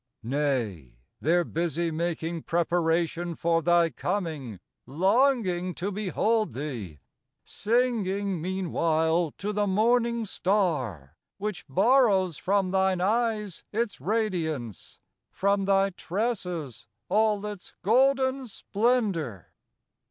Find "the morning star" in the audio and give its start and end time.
9.53-11.17